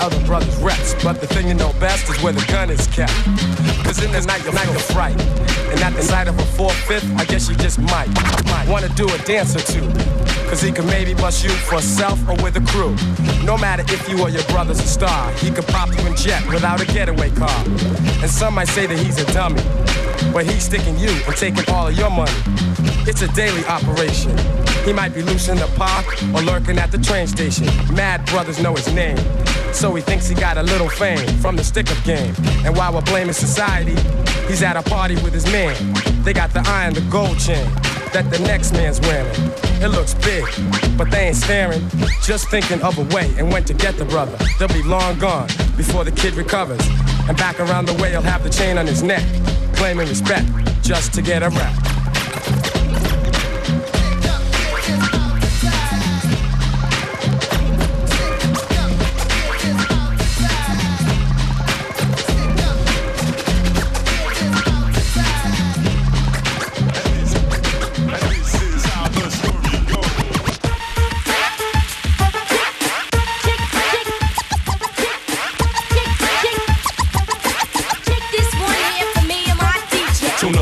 Other 0.00 0.18
brothers' 0.26 0.56
reps, 0.56 0.94
but 1.04 1.20
the 1.20 1.26
thing 1.26 1.46
you 1.46 1.54
know 1.54 1.72
best 1.74 2.08
is 2.08 2.22
where 2.22 2.32
the 2.32 2.44
gun 2.50 2.70
is 2.70 2.86
kept. 2.88 3.12
Cause 3.84 4.02
in 4.02 4.10
the 4.12 4.20
night 4.26 4.42
you'll 4.44 4.52
feel 4.52 4.78
fright. 4.94 5.20
And 5.70 5.80
at 5.80 5.94
the 5.94 6.02
sight 6.02 6.26
of 6.26 6.38
a 6.38 6.44
four-fifth, 6.56 7.08
I 7.16 7.24
guess 7.24 7.48
you 7.48 7.54
just 7.56 7.78
might, 7.78 8.08
might 8.46 8.66
wanna 8.68 8.88
do 8.90 9.06
a 9.08 9.18
dance 9.18 9.54
or 9.54 9.60
two. 9.60 9.86
Cause 10.48 10.60
he 10.60 10.72
could 10.72 10.86
maybe 10.86 11.14
bust 11.14 11.44
you 11.44 11.50
for 11.50 11.80
self 11.80 12.18
or 12.28 12.34
with 12.42 12.56
a 12.56 12.64
crew. 12.72 12.96
No 13.44 13.56
matter 13.56 13.84
if 13.86 14.08
you 14.08 14.20
or 14.20 14.30
your 14.30 14.42
brother's 14.44 14.80
a 14.80 14.88
star, 14.88 15.30
he 15.34 15.50
could 15.50 15.66
pop 15.66 15.88
you 15.90 16.06
in 16.06 16.16
jet 16.16 16.44
without 16.48 16.80
a 16.80 16.86
getaway 16.86 17.30
car. 17.30 17.62
And 18.22 18.30
some 18.30 18.54
might 18.54 18.68
say 18.68 18.86
that 18.86 18.98
he's 18.98 19.18
a 19.18 19.32
dummy, 19.32 19.62
but 20.32 20.46
he's 20.46 20.64
sticking 20.64 20.98
you 20.98 21.10
and 21.26 21.36
taking 21.36 21.64
all 21.72 21.86
of 21.86 21.96
your 21.96 22.10
money. 22.10 22.32
It's 23.06 23.22
a 23.22 23.28
daily 23.28 23.64
operation. 23.66 24.36
He 24.84 24.92
might 24.92 25.14
be 25.14 25.22
loose 25.22 25.48
in 25.48 25.58
the 25.58 25.66
park 25.76 26.06
or 26.34 26.42
lurking 26.42 26.78
at 26.78 26.90
the 26.90 26.98
train 26.98 27.26
station. 27.26 27.66
Mad 27.94 28.24
brothers 28.26 28.62
know 28.62 28.74
his 28.74 28.92
name. 28.92 29.18
So 29.72 29.94
he 29.94 30.02
thinks 30.02 30.28
he 30.28 30.34
got 30.34 30.56
a 30.56 30.62
little 30.62 30.88
fame 30.88 31.26
from 31.38 31.56
the 31.56 31.64
stick 31.64 31.90
up 31.90 32.02
game. 32.04 32.34
And 32.64 32.76
while 32.76 32.92
we're 32.92 33.00
blaming 33.02 33.32
society, 33.32 33.96
he's 34.46 34.62
at 34.62 34.76
a 34.76 34.82
party 34.82 35.14
with 35.16 35.32
his 35.32 35.46
man. 35.46 35.74
They 36.22 36.32
got 36.32 36.52
the 36.52 36.62
eye 36.66 36.86
and 36.86 36.96
the 36.96 37.00
gold 37.10 37.38
chain 37.38 37.66
that 38.12 38.28
the 38.30 38.38
next 38.40 38.72
man's 38.72 39.00
wearing. 39.00 39.34
It 39.82 39.88
looks 39.88 40.14
big, 40.14 40.44
but 40.98 41.10
they 41.10 41.28
ain't 41.28 41.36
staring. 41.36 41.88
Just 42.22 42.48
thinking 42.48 42.82
of 42.82 42.98
a 42.98 43.14
way 43.14 43.32
and 43.38 43.50
when 43.52 43.64
to 43.64 43.74
get 43.74 43.96
the 43.96 44.04
brother. 44.04 44.36
They'll 44.58 44.68
be 44.68 44.82
long 44.82 45.18
gone 45.18 45.46
before 45.76 46.04
the 46.04 46.12
kid 46.12 46.34
recovers. 46.34 46.84
And 47.28 47.36
back 47.36 47.60
around 47.60 47.86
the 47.86 47.94
way, 48.02 48.10
he'll 48.10 48.22
have 48.22 48.42
the 48.42 48.50
chain 48.50 48.78
on 48.78 48.86
his 48.86 49.02
neck, 49.02 49.24
claiming 49.74 50.08
respect 50.08 50.46
just 50.82 51.14
to 51.14 51.22
get 51.22 51.42
a 51.42 51.50
rap. 51.50 52.89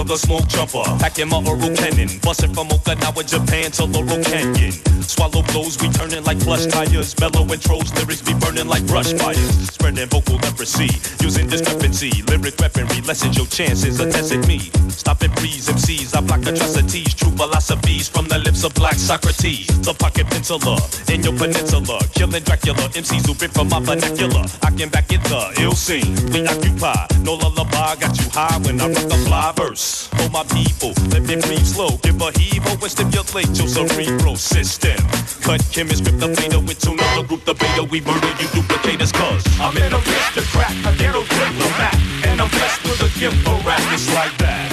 The 0.09 0.17
smoke 0.17 0.49
jumper, 0.49 0.83
packing 0.99 1.29
my 1.29 1.37
oral 1.45 1.69
cannon, 1.77 2.09
busting 2.23 2.55
from 2.55 2.69
Okinawa, 2.69 3.21
Japan 3.29 3.71
to 3.77 3.85
Laurel 3.85 4.25
Canyon. 4.25 4.73
Swallow 5.05 5.43
blows, 5.53 5.77
we 5.81 5.89
turning 5.93 6.25
like 6.25 6.41
flush 6.41 6.65
tires. 6.67 7.13
Mellow 7.21 7.45
intros, 7.45 7.93
lyrics 7.97 8.23
be 8.23 8.33
burning 8.41 8.69
like 8.69 8.87
brush 8.87 9.13
fires. 9.13 9.53
Spreading 9.69 10.09
vocal 10.09 10.37
leprosy, 10.37 10.89
using 11.21 11.47
discrepancy. 11.47 12.11
Lyric 12.25 12.57
weaponry 12.59 13.01
lessens 13.03 13.37
your 13.37 13.47
chances 13.47 14.01
of 14.01 14.11
testing 14.11 14.41
me. 14.49 14.59
Stopping 14.89 15.31
breeze, 15.33 15.69
MCs, 15.69 16.17
I 16.17 16.21
block 16.21 16.41
atrocities. 16.41 17.13
True 17.13 17.33
philosophies 17.33 18.09
from 18.09 18.29
the 18.29 18.39
lips 18.39 18.65
of 18.65 18.73
black 18.75 18.97
Socrates. 18.97 19.69
The 19.85 19.93
pocket 19.93 20.27
penciler 20.29 20.81
in 21.13 21.23
your 21.23 21.37
peninsula. 21.37 22.01
Killing 22.15 22.45
Dracula, 22.45 22.89
MCs 22.97 23.27
who 23.27 23.35
rip 23.35 23.53
from 23.53 23.69
my 23.69 23.81
vernacular. 23.81 24.45
I 24.63 24.71
can 24.73 24.89
back 24.89 25.13
it 25.13 25.23
the 25.25 25.53
ill 25.61 25.73
scene. 25.73 26.17
We 26.33 26.47
occupy, 26.47 27.09
no 27.25 27.35
lullaby, 27.35 27.97
got 27.97 28.17
you 28.17 28.29
high 28.31 28.57
when 28.65 28.81
I 28.81 28.89
rock 28.89 29.09
the 29.09 29.19
fly 29.27 29.53
verse. 29.57 29.98
For 30.07 30.31
my 30.31 30.45
people, 30.45 30.93
let 31.11 31.23
me 31.23 31.37
breathe 31.43 31.67
slow. 31.67 31.99
Give 32.03 32.21
a 32.23 32.31
heave 32.39 32.65
and 32.67 32.79
stimulate 32.91 33.51
your 33.59 33.67
cerebral 33.67 34.37
system. 34.37 34.97
Cut 35.43 35.65
chemist, 35.73 36.05
grip 36.05 36.21
the 36.21 36.29
beta 36.29 36.61
with 36.61 36.79
tuna, 36.79 37.03
the 37.17 37.23
group 37.27 37.45
the 37.45 37.55
beta. 37.55 37.83
We 37.83 38.01
murder 38.01 38.29
you 38.39 38.49
duplicators, 38.55 39.13
cause 39.13 39.43
I'm 39.59 39.77
in 39.77 39.93
a 39.93 39.97
aristocrat, 39.99 40.71
a 40.87 40.97
ghetto 40.97 41.23
diplomat. 41.23 41.95
And 42.27 42.41
I'm 42.41 42.51
blessed 42.51 42.83
with 42.85 43.01
a 43.03 43.11
gift 43.19 43.37
for 43.43 43.59
rap, 43.67 43.83
it's 43.93 44.09
like 44.15 44.37
that. 44.39 44.69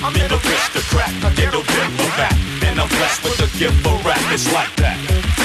I'm 0.00 0.14
an 0.16 0.32
aristocrat, 0.32 1.12
a 1.24 1.30
ghetto 1.36 1.62
diplomat. 1.62 2.34
And 2.64 2.80
I'm 2.80 2.88
blessed 2.88 3.24
with 3.24 3.40
a 3.40 3.58
gift 3.58 3.76
for 3.84 3.96
rap, 4.06 4.20
it's 4.32 4.50
like 4.52 4.74
that. 4.76 5.37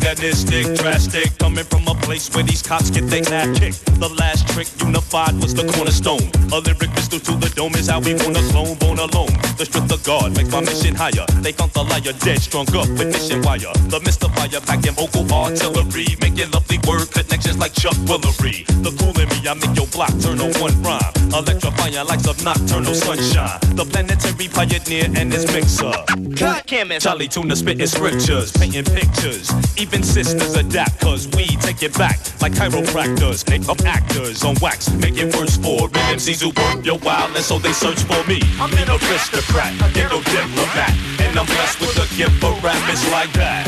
Antagonistic, 0.00 0.76
drastic, 0.76 1.38
coming 1.38 1.64
from 1.64 1.86
a 1.86 1.94
place 1.94 2.34
where 2.34 2.42
these 2.42 2.62
cops 2.62 2.88
get 2.88 3.06
their 3.08 3.20
ass 3.34 3.58
kicked. 3.58 3.84
The 4.00 4.08
last 4.08 4.48
trick 4.48 4.66
unified 4.80 5.34
was 5.42 5.54
the 5.54 5.68
cornerstone. 5.76 6.24
A 6.52 6.58
lyric 6.58 6.90
pistol 6.96 7.20
to 7.20 7.32
the 7.36 7.52
dome 7.54 7.74
is 7.74 7.88
how 7.88 8.00
we 8.00 8.14
wanna 8.14 8.40
clone, 8.48 8.78
born 8.78 8.98
alone. 8.98 9.28
The 9.58 9.66
strength 9.66 9.92
of 9.92 10.02
God 10.02 10.34
makes 10.36 10.50
my 10.50 10.60
mission 10.60 10.94
higher. 10.94 11.26
They 11.44 11.52
count 11.52 11.74
the 11.74 11.84
liar 11.84 12.16
dead, 12.24 12.40
strung 12.40 12.68
up 12.76 12.88
with 12.96 13.12
mission 13.12 13.42
wire. 13.42 13.72
The 13.92 14.00
mystifier 14.00 14.60
back 14.64 14.86
in 14.86 14.94
vocal 14.94 15.28
artillery, 15.28 16.06
making 16.20 16.50
lovely 16.50 16.78
word 16.88 17.10
connections 17.12 17.58
like 17.58 17.74
Chuck 17.74 17.96
Willery. 18.08 18.64
The 18.80 18.92
cool 18.96 19.12
in 19.20 19.28
me, 19.28 19.48
I 19.48 19.52
make 19.52 19.76
your 19.76 19.86
block 19.92 20.16
turn 20.20 20.40
on 20.40 20.52
one 20.64 20.76
rhyme. 20.80 21.12
Electrifying 21.32 22.00
lights 22.06 22.26
of 22.26 22.40
nocturnal 22.42 22.94
sunshine. 22.94 23.60
The 23.76 23.84
planetary 23.84 24.48
pioneer 24.48 25.12
and 25.16 25.32
his 25.32 25.44
mixer. 25.52 25.92
Cut 26.36 26.66
chemist. 26.66 27.04
Charlie 27.04 27.28
Tuna 27.28 27.54
spitting 27.54 27.86
scriptures, 27.86 28.52
painting 28.52 28.84
pictures. 28.84 29.50
Even 29.76 29.89
sisters 29.98 30.54
adapt, 30.56 31.00
cause 31.00 31.26
we 31.36 31.46
take 31.58 31.82
it 31.82 31.96
back 31.98 32.18
like 32.40 32.52
chiropractors. 32.52 33.48
Make 33.50 33.68
up 33.68 33.80
actors 33.84 34.44
on 34.44 34.54
wax, 34.60 34.90
making 34.94 35.30
worse 35.32 35.56
for 35.56 35.88
real 35.88 36.06
MCs 36.16 36.42
who 36.42 36.48
work 36.48 36.84
your 36.84 36.98
wild, 36.98 37.34
and 37.34 37.44
so 37.44 37.58
they 37.58 37.72
search 37.72 38.02
for 38.04 38.22
me. 38.28 38.40
I'm 38.60 38.72
an 38.78 38.88
aristocrat, 38.88 39.72
a 39.82 39.92
ghetto 39.92 40.20
diplomat, 40.22 40.94
and 41.20 41.38
I'm 41.38 41.46
blessed 41.46 41.80
with 41.80 41.96
a 41.98 42.06
gift 42.16 42.36
for 42.40 42.52
rap. 42.64 42.80
It's 42.88 43.10
like 43.10 43.32
that. 43.34 43.66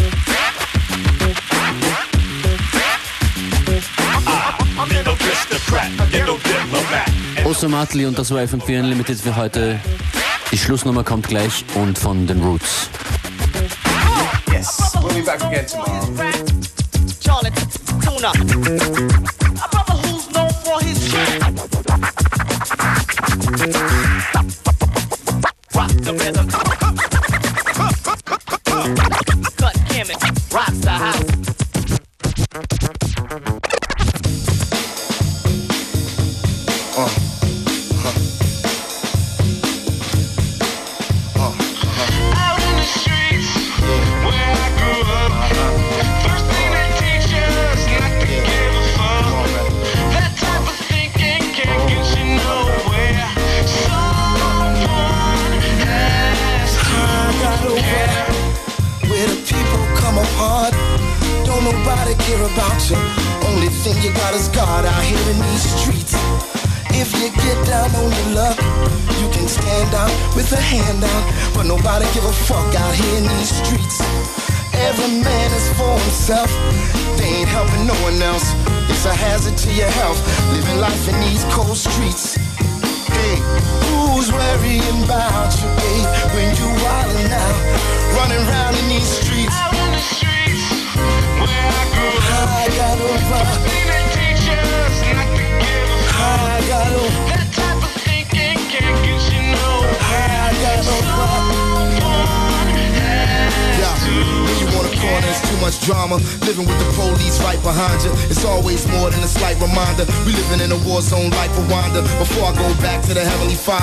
I'm 4.79 4.91
an 4.91 5.07
aristocrat, 5.07 5.91
a 6.01 6.11
ghetto 6.11 6.37
diplomat. 6.39 7.47
Oso 7.47 7.69
Matli 7.69 8.07
und 8.07 8.19
das 8.19 8.31
war 8.31 8.41
FM4 8.41 8.81
Unlimited 8.81 9.21
für 9.21 9.35
heute. 9.35 9.81
Die 10.53 10.59
Schlussnummer 10.59 11.03
kommt 11.03 11.27
gleich 11.27 11.65
und 11.75 11.99
von 11.99 12.27
den 12.27 12.43
Roots. 12.43 12.89
Be 15.23 15.27
back 15.27 15.41
again 15.41 15.67
tomorrow. 15.67 16.03
A 19.39 19.42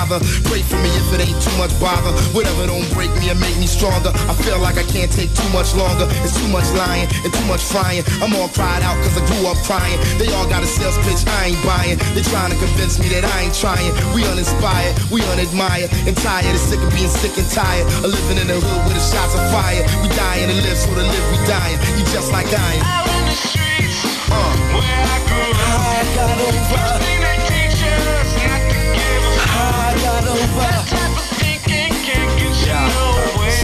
Father, 0.00 0.24
pray 0.48 0.64
for 0.64 0.80
me 0.80 0.88
if 0.96 1.12
it 1.12 1.20
ain't 1.28 1.36
too 1.44 1.52
much 1.60 1.76
bother. 1.76 2.08
Whatever 2.32 2.64
don't 2.64 2.88
break 2.96 3.12
me 3.20 3.28
and 3.28 3.36
make 3.36 3.52
me 3.60 3.68
stronger. 3.68 4.08
I 4.08 4.32
feel 4.40 4.56
like 4.56 4.80
I 4.80 4.86
can't 4.88 5.12
take 5.12 5.28
too 5.36 5.50
much 5.52 5.76
longer. 5.76 6.08
It's 6.24 6.32
too 6.40 6.48
much 6.48 6.64
lying 6.72 7.04
and 7.20 7.28
too 7.28 7.44
much 7.44 7.60
crying. 7.68 8.00
I'm 8.24 8.32
all 8.32 8.48
cried 8.48 8.80
out 8.80 8.96
cause 9.04 9.12
I 9.20 9.22
grew 9.28 9.44
up 9.44 9.60
crying. 9.68 10.00
They 10.16 10.32
all 10.32 10.48
got 10.48 10.64
a 10.64 10.66
sales 10.66 10.96
pitch 11.04 11.20
I 11.28 11.52
ain't 11.52 11.60
buying. 11.68 12.00
They 12.16 12.24
trying 12.32 12.48
to 12.48 12.56
convince 12.56 12.96
me 12.96 13.12
that 13.12 13.28
I 13.28 13.44
ain't 13.44 13.52
trying. 13.52 13.92
We 14.16 14.24
uninspired, 14.24 14.96
we 15.12 15.20
unadmired, 15.36 15.92
and 16.08 16.16
tired. 16.16 16.48
It's 16.48 16.64
sick 16.64 16.80
of 16.80 16.88
being 16.96 17.12
sick 17.12 17.36
and 17.36 17.50
tired. 17.52 17.84
Of 18.00 18.08
living 18.08 18.40
in 18.40 18.48
the 18.48 18.56
hood 18.56 18.80
with 18.88 18.96
the 18.96 19.04
shots 19.04 19.36
of 19.36 19.44
fire. 19.52 19.84
We 20.00 20.08
dying 20.16 20.48
to 20.48 20.56
live, 20.64 20.80
so 20.80 20.96
to 20.96 21.04
live 21.04 21.26
we 21.28 21.36
dying. 21.44 21.76
You 22.00 22.08
just 22.08 22.32
like 22.32 22.48
I 22.48 22.80
am. 22.80 22.88
Out 22.88 23.04
in 23.04 23.24
the 23.28 23.36
streets, 23.36 24.00
uh. 24.32 24.48
where 24.80 25.04
I 25.12 25.18
grew 25.28 25.52
up. 25.60 25.92
I 25.92 26.00
got 26.16 26.40
over. 26.40 27.19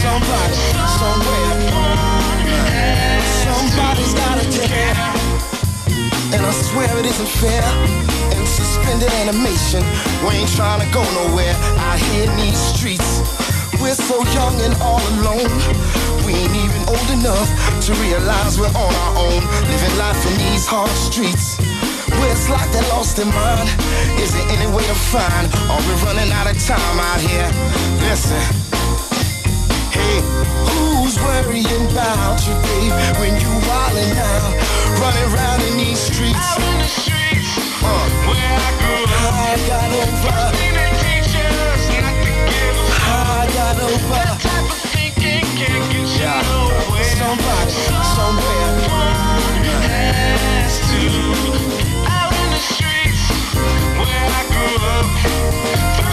Somebody, 0.07 0.55
somewhere. 0.99 1.51
Somebody's 3.43 4.13
gotta 4.13 4.45
care. 4.55 4.95
And 6.33 6.41
I 6.45 6.51
swear 6.51 6.89
it 6.97 7.05
isn't 7.05 7.27
fair. 7.27 7.63
In 8.35 8.45
suspended 8.45 9.11
animation, 9.13 9.83
we 10.23 10.35
ain't 10.35 10.49
trying 10.55 10.81
to 10.85 10.89
go 10.93 11.03
nowhere. 11.13 11.55
These 12.37 12.57
streets, 12.57 13.21
we're 13.81 13.93
so 13.93 14.23
young 14.33 14.59
and 14.61 14.73
all 14.81 15.01
alone. 15.19 15.51
We 16.25 16.33
ain't 16.33 16.55
even 16.55 16.81
old 16.87 17.09
enough 17.11 17.49
to 17.85 17.93
realize 18.01 18.59
we're 18.59 18.67
on 18.67 18.93
our 19.03 19.13
own, 19.17 19.41
living 19.69 19.97
life 19.97 20.25
in 20.31 20.37
these 20.37 20.65
hard 20.65 20.91
streets. 20.91 21.57
Where's 22.19 22.49
locked 22.49 22.73
and 22.75 22.87
lost 22.89 23.19
in 23.19 23.29
mind? 23.29 23.69
Is 24.17 24.33
there 24.33 24.47
any 24.49 24.67
way 24.75 24.83
to 24.85 24.97
find? 25.13 25.45
Are 25.69 25.81
we 25.85 25.93
running 26.05 26.31
out 26.33 26.49
of 26.49 26.57
time 26.65 26.97
out 26.99 27.21
here? 27.21 27.49
Listen. 28.01 28.41
Hey, 29.93 30.21
who's 30.65 31.17
worrying 31.21 31.83
about 31.91 32.41
you, 32.45 32.53
babe, 32.65 32.93
when 33.21 33.33
you 33.41 33.51
wildin' 33.69 34.17
out? 34.17 34.51
Running 35.01 35.27
around 35.33 35.61
in 35.69 35.77
these 35.77 35.99
streets. 35.99 36.37
Out 36.37 36.61
in 36.61 36.77
the 36.81 36.89
streets, 36.89 37.51
uh, 37.81 38.09
where 38.29 38.53
I 38.57 38.71
grew 38.81 39.03
up. 39.05 39.33
I 39.37 39.57
got 39.69 39.89
over. 39.93 40.57
First 40.57 41.01
teachers, 41.05 41.83
not 42.01 42.17
to 42.25 42.33
give 42.49 42.77
I 43.05 43.45
got 43.53 43.77
over. 43.77 44.21
That 44.25 44.41
type 44.41 44.69
of 44.69 44.81
thinking 44.93 45.45
can't 45.53 45.85
get 45.85 46.17
you 46.17 46.21
yeah. 46.21 46.41
nowhere. 46.49 47.03
Somebody, 47.13 47.77
somewhere. 48.15 49.26
Out 52.07 52.33
in 52.33 52.49
the 52.51 52.59
streets 52.59 53.23
where 53.99 54.27
I 54.39 54.43
grew 54.51 54.77
up. 54.95 56.06